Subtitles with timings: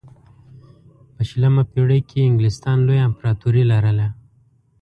[1.13, 4.07] په شلمه پېړۍ کې انګلستان لویه امپراتوري لرله.